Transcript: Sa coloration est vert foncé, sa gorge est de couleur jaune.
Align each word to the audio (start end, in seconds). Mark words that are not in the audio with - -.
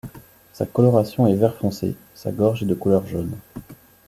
Sa 0.51 0.65
coloration 0.65 1.27
est 1.27 1.35
vert 1.35 1.53
foncé, 1.55 1.93
sa 2.15 2.31
gorge 2.31 2.63
est 2.63 2.65
de 2.65 2.73
couleur 2.73 3.05
jaune. 3.05 3.37